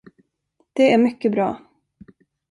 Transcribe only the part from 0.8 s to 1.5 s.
är mycket